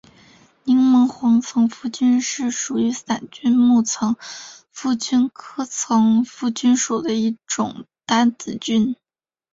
[0.63, 4.15] 柠檬黄层腹菌是属于伞菌目层
[4.71, 8.95] 腹菌科层腹菌属的一种担子菌。